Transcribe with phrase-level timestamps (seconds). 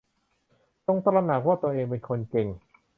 [0.85, 2.47] จงตระหนักว่าตัวเองเป็นคนเก่ง